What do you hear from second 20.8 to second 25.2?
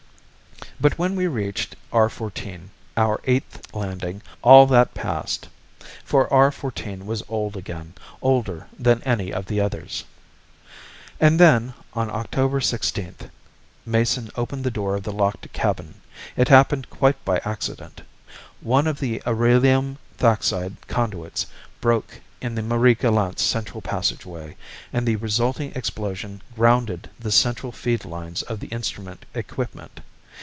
conduits broke in the Marie Galante's central passageway, and the